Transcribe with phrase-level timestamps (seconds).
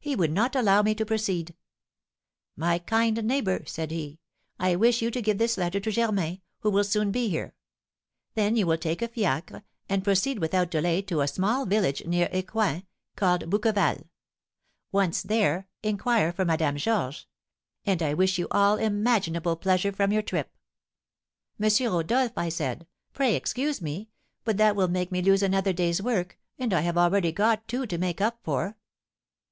[0.00, 1.54] He would not allow me to proceed.
[2.56, 4.18] 'My kind neighbour,' said he,
[4.58, 7.54] 'I wish you to give this letter to Germain, who will soon be here.
[8.34, 12.28] Then you will take a fiacre, and proceed without delay to a small village, near
[12.32, 12.82] Ecouen,
[13.14, 14.08] called Bouqueval.
[14.90, 17.26] Once there, inquire for Madame Georges;
[17.86, 20.56] and I wish you all imaginable pleasure from your trip.'
[21.62, 21.70] 'M.
[21.92, 24.08] Rodolph,' I said, 'pray excuse me,
[24.42, 27.86] but that will make me lose another day's work and I have already got two
[27.86, 28.76] to make up for.'